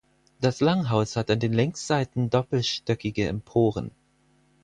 [0.39, 3.91] Das Langhaus hat an den Längsseiten doppelstöckige Emporen.